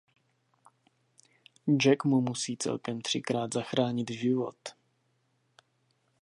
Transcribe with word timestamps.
Jack 1.77 2.01
mu 2.05 2.21
musí 2.21 2.57
celkem 2.57 3.01
třikrát 3.01 3.53
zachránit 3.53 4.11
život. 4.11 4.55